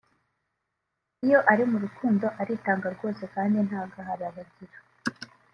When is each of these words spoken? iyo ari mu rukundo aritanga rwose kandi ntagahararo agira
iyo 1.25 1.39
ari 1.51 1.63
mu 1.69 1.77
rukundo 1.83 2.25
aritanga 2.41 2.87
rwose 2.95 3.23
kandi 3.33 3.57
ntagahararo 3.67 4.39
agira 4.45 4.77